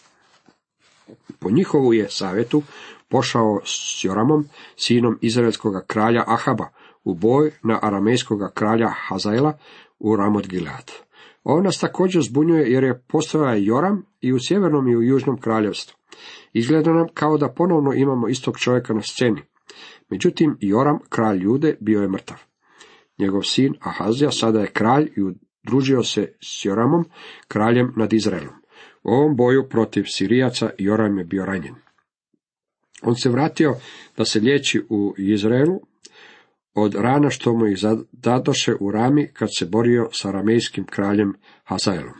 Po 1.38 1.50
njihovu 1.50 1.94
je 1.94 2.06
savjetu 2.10 2.62
pošao 3.08 3.60
s 3.64 4.04
Joramom, 4.04 4.44
sinom 4.76 5.18
izraelskog 5.22 5.74
kralja 5.86 6.24
Ahaba, 6.26 6.68
u 7.04 7.14
boj 7.14 7.50
na 7.62 7.78
aramejskog 7.82 8.40
kralja 8.54 8.88
Hazaela 9.08 9.58
u 9.98 10.16
Ramot 10.16 10.46
Gilead. 10.46 10.92
Ovo 11.44 11.60
nas 11.60 11.78
također 11.78 12.22
zbunjuje 12.22 12.72
jer 12.72 12.84
je 12.84 13.02
postojao 13.08 13.56
Joram 13.56 14.02
i 14.20 14.32
u 14.32 14.38
sjevernom 14.40 14.88
i 14.88 14.96
u 14.96 15.02
južnom 15.02 15.40
kraljevstvu. 15.40 15.96
Izgleda 16.52 16.92
nam 16.92 17.06
kao 17.14 17.38
da 17.38 17.48
ponovno 17.48 17.92
imamo 17.92 18.28
istog 18.28 18.58
čovjeka 18.58 18.94
na 18.94 19.02
sceni. 19.02 19.42
Međutim, 20.10 20.56
Joram, 20.60 20.98
kralj 21.08 21.42
Jude, 21.42 21.76
bio 21.80 22.00
je 22.00 22.08
mrtav. 22.08 22.36
Njegov 23.18 23.42
sin 23.42 23.74
Ahazija 23.80 24.30
sada 24.30 24.60
je 24.60 24.70
kralj 24.70 25.12
i 25.16 25.22
u 25.22 25.34
družio 25.62 26.02
se 26.02 26.32
s 26.40 26.64
Joramom, 26.64 27.04
kraljem 27.48 27.92
nad 27.96 28.12
Izraelom. 28.12 28.54
U 29.02 29.10
ovom 29.10 29.36
boju 29.36 29.68
protiv 29.68 30.04
Sirijaca 30.06 30.70
Joram 30.78 31.18
je 31.18 31.24
bio 31.24 31.46
ranjen. 31.46 31.74
On 33.02 33.14
se 33.14 33.28
vratio 33.28 33.74
da 34.16 34.24
se 34.24 34.40
liječi 34.40 34.86
u 34.88 35.14
Izraelu 35.18 35.80
od 36.74 36.94
rana 36.94 37.30
što 37.30 37.54
mu 37.54 37.66
ih 37.66 37.78
zadadoše 37.78 38.74
u 38.80 38.90
Rami 38.90 39.28
kad 39.32 39.48
se 39.58 39.66
borio 39.66 40.08
sa 40.12 40.30
ramejskim 40.30 40.84
kraljem 40.84 41.34
Hazaelom. 41.64 42.14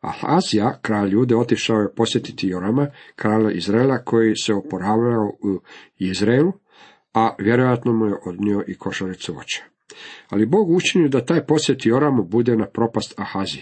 Ahazija, 0.00 0.78
kralj 0.82 1.12
Jude, 1.12 1.36
otišao 1.36 1.76
je 1.76 1.94
posjetiti 1.94 2.48
Jorama, 2.48 2.86
kralja 3.16 3.50
Izraela, 3.50 3.98
koji 4.04 4.36
se 4.36 4.54
oporavljao 4.54 5.26
u 5.28 5.60
Izraelu, 5.98 6.52
a 7.14 7.34
vjerojatno 7.38 7.92
mu 7.92 8.06
je 8.06 8.14
odnio 8.26 8.64
i 8.66 8.74
košaricu 8.74 9.34
voća. 9.34 9.62
Ali 10.28 10.46
Bog 10.46 10.70
učinio 10.70 11.08
da 11.08 11.24
taj 11.24 11.46
posjet 11.46 11.86
Joramu 11.86 12.24
bude 12.24 12.56
na 12.56 12.66
propast 12.66 13.14
Ahazi. 13.16 13.60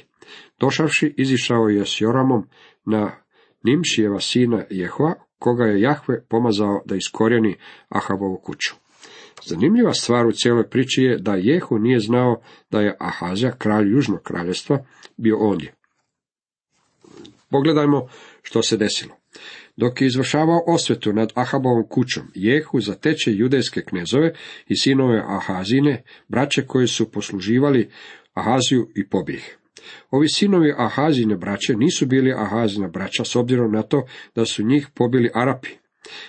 Došavši, 0.60 1.14
izišao 1.18 1.68
je 1.68 1.86
s 1.86 2.00
Joramom 2.00 2.48
na 2.84 3.10
Nimšijeva 3.62 4.20
sina 4.20 4.64
Jehova, 4.70 5.14
koga 5.38 5.64
je 5.64 5.80
Jahve 5.80 6.24
pomazao 6.28 6.82
da 6.84 6.96
iskorijeni 6.96 7.56
Ahabovu 7.88 8.40
kuću. 8.44 8.74
Zanimljiva 9.44 9.92
stvar 9.92 10.26
u 10.26 10.32
cijeloj 10.32 10.68
priči 10.68 11.02
je 11.02 11.18
da 11.18 11.34
Jehu 11.34 11.78
nije 11.78 11.98
znao 11.98 12.40
da 12.70 12.80
je 12.80 12.96
Ahazija, 13.00 13.52
kralj 13.58 13.90
južnog 13.90 14.22
kraljestva, 14.22 14.84
bio 15.16 15.36
ondje. 15.38 15.74
Pogledajmo 17.50 18.08
što 18.42 18.62
se 18.62 18.76
desilo. 18.76 19.14
Dok 19.76 20.00
je 20.00 20.06
izvršavao 20.06 20.64
osvetu 20.66 21.12
nad 21.12 21.32
Ahabovom 21.34 21.88
kućom, 21.88 22.22
Jehu 22.34 22.80
zateče 22.80 23.32
judejske 23.32 23.82
knezove 23.82 24.34
i 24.68 24.76
sinove 24.76 25.22
Ahazine, 25.26 26.02
braće 26.28 26.66
koji 26.66 26.86
su 26.86 27.12
posluživali 27.12 27.90
Ahaziju 28.34 28.88
i 28.94 29.08
pobih. 29.08 29.58
Ovi 30.10 30.28
sinovi 30.28 30.74
Ahazine 30.76 31.36
braće 31.36 31.76
nisu 31.76 32.06
bili 32.06 32.32
Ahazina 32.32 32.88
braća 32.88 33.24
s 33.24 33.36
obzirom 33.36 33.72
na 33.72 33.82
to 33.82 34.06
da 34.34 34.44
su 34.44 34.62
njih 34.64 34.88
pobili 34.94 35.30
Arapi. 35.34 35.68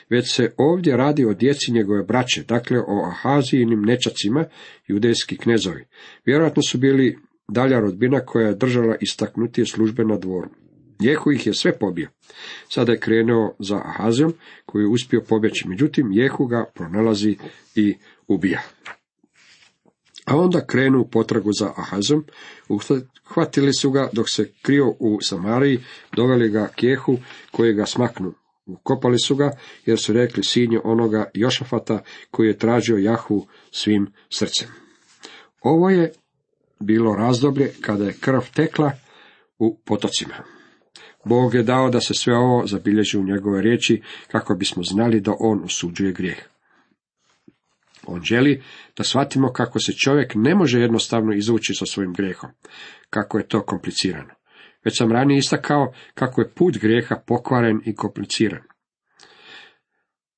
Već 0.09 0.35
se 0.35 0.53
ovdje 0.57 0.97
radi 0.97 1.25
o 1.25 1.33
djeci 1.33 1.71
njegove 1.71 2.03
braće, 2.03 2.43
dakle 2.43 2.79
o 2.79 3.05
Ahazijinim 3.05 3.81
nečacima, 3.81 4.45
judejski 4.88 5.38
knezovi. 5.38 5.85
Vjerojatno 6.25 6.63
su 6.63 6.77
bili 6.77 7.17
dalja 7.47 7.79
rodbina 7.79 8.19
koja 8.19 8.47
je 8.47 8.55
držala 8.55 8.95
istaknutije 9.01 9.65
službe 9.65 10.03
na 10.03 10.17
dvoru. 10.17 10.50
Jehu 11.03 11.31
ih 11.31 11.48
je 11.48 11.53
sve 11.53 11.77
pobio. 11.79 12.10
Sada 12.69 12.91
je 12.91 13.00
krenuo 13.00 13.55
za 13.60 13.75
Ahazijom, 13.75 14.33
koji 14.65 14.83
je 14.83 14.88
uspio 14.88 15.22
pobjeći. 15.22 15.67
Međutim, 15.67 16.12
Jehu 16.12 16.45
ga 16.45 16.65
pronalazi 16.75 17.38
i 17.75 17.95
ubija. 18.27 18.62
A 20.25 20.38
onda 20.38 20.65
krenu 20.65 21.00
u 21.00 21.07
potragu 21.07 21.51
za 21.53 21.74
Ahazom, 21.77 22.25
uhvatili 23.29 23.74
su 23.74 23.91
ga 23.91 24.10
dok 24.13 24.29
se 24.29 24.51
krio 24.62 24.95
u 25.00 25.19
Samariji, 25.22 25.83
doveli 26.15 26.50
ga 26.50 26.67
k 26.75 26.83
Jehu, 26.83 27.17
koji 27.51 27.74
ga 27.74 27.86
smaknu. 27.86 28.33
Ukopali 28.65 29.19
su 29.19 29.36
ga, 29.36 29.51
jer 29.86 30.00
su 30.00 30.13
rekli 30.13 30.43
sinju 30.43 30.81
onoga 30.83 31.29
Jošafata, 31.33 32.03
koji 32.31 32.48
je 32.48 32.57
tražio 32.57 32.98
Jahu 32.98 33.48
svim 33.72 34.07
srcem. 34.29 34.67
Ovo 35.62 35.89
je 35.89 36.12
bilo 36.79 37.15
razdoblje 37.15 37.72
kada 37.81 38.05
je 38.05 38.15
krv 38.19 38.41
tekla 38.53 38.91
u 39.60 39.77
potocima. 39.86 40.36
Bog 41.25 41.53
je 41.53 41.63
dao 41.63 41.89
da 41.89 42.01
se 42.01 42.13
sve 42.13 42.37
ovo 42.37 42.67
zabilježi 42.67 43.17
u 43.17 43.23
njegove 43.23 43.61
riječi, 43.61 44.01
kako 44.27 44.55
bismo 44.55 44.83
znali 44.83 45.19
da 45.19 45.33
on 45.39 45.63
osuđuje 45.63 46.11
grijeh. 46.11 46.37
On 48.07 48.21
želi 48.21 48.63
da 48.97 49.03
shvatimo 49.03 49.53
kako 49.53 49.79
se 49.79 49.93
čovjek 49.93 50.31
ne 50.35 50.55
može 50.55 50.79
jednostavno 50.79 51.33
izvući 51.33 51.73
sa 51.73 51.85
svojim 51.85 52.13
grijehom, 52.13 52.49
kako 53.09 53.37
je 53.37 53.47
to 53.47 53.61
komplicirano. 53.61 54.33
Već 54.85 54.97
sam 54.97 55.11
ranije 55.11 55.37
istakao 55.37 55.93
kako 56.13 56.41
je 56.41 56.49
put 56.49 56.77
grijeha 56.77 57.15
pokvaren 57.27 57.81
i 57.85 57.95
kompliciran. 57.95 58.61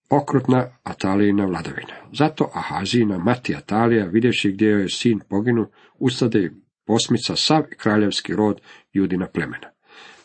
Okrutna 0.09 0.77
Atalijina 0.83 1.45
vladavina. 1.45 1.93
Zato 2.13 2.51
Ahazina 2.53 3.17
mati 3.17 3.55
Atalija, 3.55 4.05
vidjevši 4.05 4.51
gdje 4.51 4.67
joj 4.67 4.81
je 4.81 4.89
sin 4.89 5.19
poginu, 5.29 5.67
ustade 5.99 6.39
i 6.39 6.51
posmica 6.85 7.35
sav 7.35 7.63
kraljevski 7.77 8.35
rod 8.35 8.61
judina 8.93 9.27
plemena. 9.27 9.74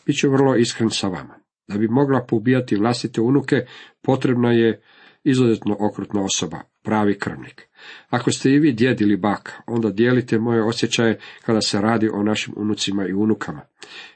Biću 0.05 0.31
vrlo 0.31 0.55
iskren 0.55 0.89
sa 0.89 1.07
vama. 1.07 1.35
Da 1.67 1.77
bi 1.77 1.87
mogla 1.87 2.25
poubijati 2.25 2.75
vlastite 2.75 3.21
unuke, 3.21 3.65
potrebna 4.01 4.51
je 4.51 4.81
izuzetno 5.23 5.77
okrutna 5.79 6.23
osoba, 6.23 6.61
pravi 6.83 7.19
krvnik. 7.19 7.67
Ako 8.09 8.31
ste 8.31 8.49
i 8.49 8.59
vi 8.59 8.71
djed 8.71 9.01
ili 9.01 9.17
baka, 9.17 9.51
onda 9.67 9.89
dijelite 9.89 10.39
moje 10.39 10.63
osjećaje 10.63 11.19
kada 11.45 11.61
se 11.61 11.81
radi 11.81 12.09
o 12.13 12.23
našim 12.23 12.53
unucima 12.57 13.07
i 13.07 13.13
unukama. 13.13 13.61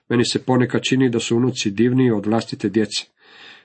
Meni 0.10 0.26
se 0.26 0.44
ponekad 0.44 0.82
čini 0.82 1.10
da 1.10 1.20
su 1.20 1.38
unuci 1.38 1.72
divniji 1.72 2.12
od 2.12 2.26
vlastite 2.26 2.70
djece. 2.70 3.06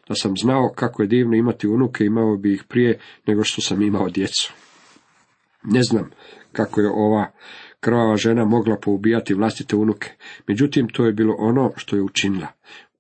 Da 0.09 0.15
sam 0.15 0.37
znao 0.37 0.73
kako 0.77 1.03
je 1.03 1.09
divno 1.09 1.37
imati 1.37 1.69
unuke, 1.69 2.05
imao 2.05 2.37
bi 2.37 2.55
ih 2.55 2.65
prije 2.69 2.99
nego 3.27 3.45
što 3.45 3.63
sam 3.63 3.83
imao 3.83 4.09
djecu. 4.09 4.53
Ne 5.65 5.83
znam 5.83 6.11
kako 6.53 6.81
je 6.81 6.89
ova 6.89 7.33
krvava 7.81 8.17
žena 8.17 8.45
mogla 8.45 8.77
poubijati 8.77 9.35
vlastite 9.35 9.77
unuke, 9.77 10.11
međutim 10.47 10.89
to 10.89 11.07
je 11.07 11.13
bilo 11.13 11.35
ono 11.39 11.73
što 11.77 11.97
je 11.97 12.03
učinila. 12.03 12.47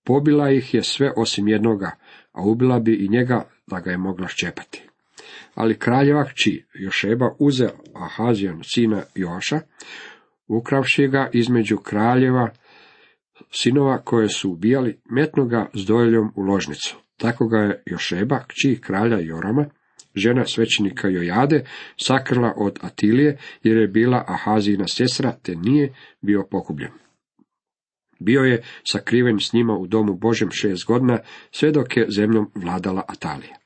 Pobila 0.04 0.50
ih 0.50 0.74
je 0.74 0.82
sve 0.82 1.12
osim 1.16 1.48
jednoga, 1.48 1.90
a 2.32 2.42
ubila 2.42 2.80
bi 2.80 2.94
i 2.94 3.08
njega 3.08 3.44
da 3.66 3.80
ga 3.80 3.90
je 3.90 3.98
mogla 3.98 4.28
ščepati. 4.28 4.82
Ali 5.54 5.78
kraljeva 5.78 6.24
kći 6.24 6.64
Jošeba 6.74 7.30
uze 7.38 7.68
Ahazijan 7.94 8.60
sina 8.62 9.02
Joaša, 9.14 9.60
ukravši 10.48 11.08
ga 11.08 11.30
između 11.32 11.76
kraljeva 11.76 12.50
sinova 13.50 13.98
koje 13.98 14.28
su 14.28 14.50
ubijali, 14.50 15.00
metnu 15.10 15.46
ga 15.46 15.70
s 15.74 15.86
dojeljom 15.86 16.32
u 16.36 16.42
ložnicu. 16.42 16.96
Tako 17.16 17.48
ga 17.48 17.58
je 17.58 17.82
Jošeba, 17.86 18.44
kći 18.48 18.80
kralja 18.80 19.18
Jorama, 19.18 19.66
žena 20.14 20.44
svećenika 20.46 21.08
Jojade, 21.08 21.64
sakrla 21.96 22.52
od 22.56 22.78
Atilije, 22.82 23.38
jer 23.62 23.76
je 23.76 23.88
bila 23.88 24.24
Ahazina 24.28 24.88
sestra, 24.88 25.32
te 25.42 25.54
nije 25.54 25.94
bio 26.20 26.46
pokubljen. 26.50 26.90
Bio 28.20 28.40
je 28.40 28.62
sakriven 28.84 29.40
s 29.40 29.52
njima 29.52 29.74
u 29.78 29.86
domu 29.86 30.14
Božem 30.14 30.50
šest 30.50 30.86
godina, 30.86 31.18
sve 31.50 31.70
dok 31.70 31.96
je 31.96 32.06
zemljom 32.10 32.50
vladala 32.54 33.02
Atalija. 33.08 33.60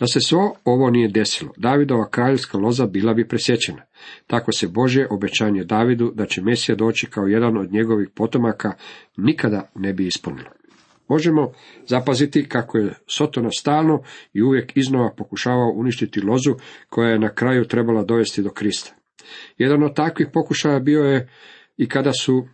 Da 0.00 0.06
se 0.06 0.20
svo 0.20 0.54
ovo 0.64 0.90
nije 0.90 1.08
desilo, 1.08 1.52
Davidova 1.56 2.10
kraljevska 2.10 2.58
loza 2.58 2.86
bila 2.86 3.14
bi 3.14 3.28
presjećena. 3.28 3.82
Tako 4.26 4.52
se 4.52 4.68
Bože 4.68 5.06
obećanje 5.10 5.64
Davidu 5.64 6.12
da 6.14 6.26
će 6.26 6.42
Mesija 6.42 6.76
doći 6.76 7.06
kao 7.06 7.26
jedan 7.26 7.56
od 7.56 7.72
njegovih 7.72 8.08
potomaka 8.14 8.72
nikada 9.16 9.70
ne 9.74 9.92
bi 9.92 10.06
ispunilo. 10.06 10.50
Možemo 11.08 11.52
zapaziti 11.86 12.48
kako 12.48 12.78
je 12.78 12.94
Sotona 13.06 13.50
stalno 13.50 14.02
i 14.32 14.42
uvijek 14.42 14.76
iznova 14.76 15.14
pokušavao 15.16 15.72
uništiti 15.74 16.20
lozu 16.20 16.54
koja 16.88 17.10
je 17.10 17.18
na 17.18 17.34
kraju 17.34 17.64
trebala 17.64 18.04
dovesti 18.04 18.42
do 18.42 18.50
Krista. 18.50 18.94
Jedan 19.58 19.82
od 19.82 19.94
takvih 19.94 20.28
pokušaja 20.32 20.80
bio 20.80 21.00
je 21.00 21.28
i 21.76 21.88
kada 21.88 22.12
su 22.12 22.48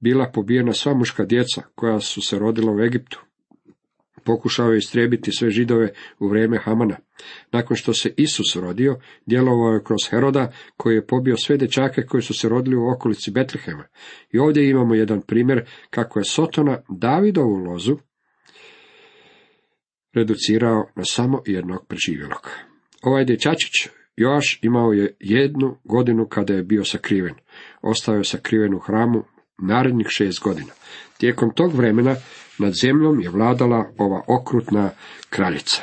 bila 0.00 0.30
pobijena 0.34 0.72
sva 0.72 0.94
muška 0.94 1.24
djeca 1.24 1.62
koja 1.74 2.00
su 2.00 2.22
se 2.22 2.38
rodila 2.38 2.72
u 2.72 2.80
Egiptu. 2.80 3.24
Pokušao 4.24 4.72
je 4.72 4.78
istrijebiti 4.78 5.32
sve 5.32 5.50
židove 5.50 5.92
u 6.18 6.28
vrijeme 6.28 6.58
Hamana. 6.58 6.96
Nakon 7.52 7.76
što 7.76 7.92
se 7.92 8.14
Isus 8.16 8.56
rodio, 8.56 8.96
djelovao 9.26 9.74
je 9.74 9.84
kroz 9.84 10.00
Heroda, 10.10 10.52
koji 10.76 10.94
je 10.94 11.06
pobio 11.06 11.36
sve 11.36 11.56
dečake 11.56 12.02
koji 12.02 12.22
su 12.22 12.34
se 12.34 12.48
rodili 12.48 12.76
u 12.76 12.88
okolici 12.94 13.30
Betlehema. 13.30 13.84
I 14.32 14.38
ovdje 14.38 14.70
imamo 14.70 14.94
jedan 14.94 15.22
primjer 15.22 15.64
kako 15.90 16.18
je 16.18 16.24
Sotona 16.24 16.82
Davidovu 16.88 17.56
lozu 17.56 17.98
reducirao 20.14 20.86
na 20.96 21.04
samo 21.04 21.42
jednog 21.46 21.86
preživjelog. 21.88 22.50
Ovaj 23.02 23.24
dječačić 23.24 23.88
Joaš 24.16 24.58
imao 24.62 24.92
je 24.92 25.16
jednu 25.20 25.76
godinu 25.84 26.26
kada 26.26 26.54
je 26.54 26.62
bio 26.62 26.84
sakriven. 26.84 27.34
Ostao 27.82 28.14
je 28.14 28.24
sakriven 28.24 28.74
u 28.74 28.78
hramu 28.78 29.24
narednih 29.62 30.06
šest 30.10 30.40
godina. 30.40 30.72
Tijekom 31.18 31.54
tog 31.54 31.74
vremena 31.74 32.16
nad 32.58 32.72
zemljom 32.74 33.20
je 33.20 33.30
vladala 33.30 33.92
ova 33.98 34.22
okrutna 34.26 34.90
kraljica. 35.30 35.82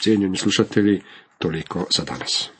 Cijenjeni 0.00 0.36
slušatelji, 0.36 1.02
toliko 1.38 1.86
za 1.96 2.04
danas. 2.04 2.50